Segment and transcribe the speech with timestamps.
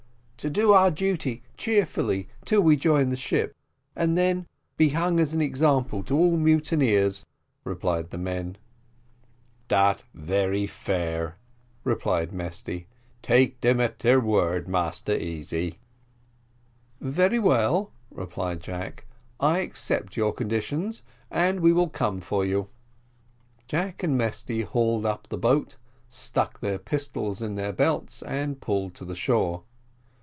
[0.43, 3.55] "To do our duty cheerfully till we join the ship,
[3.95, 7.23] and then be hung as an example to all mutineers,"
[7.63, 8.57] replied the men.
[9.67, 11.37] "Dat very fair,"
[11.83, 12.87] replied Mesty;
[13.21, 15.77] "take dem at their word, Massa Easy."
[16.99, 19.05] "Very well," replied Jack,
[19.39, 22.67] "I accept your conditions; and we will come for you."
[23.67, 25.77] Jack and Mesty hauled up the boat,
[26.09, 29.65] stuck their pistols in their belts, and pulled to the shore.